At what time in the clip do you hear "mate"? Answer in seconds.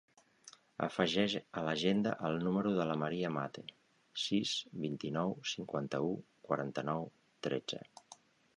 3.37-3.65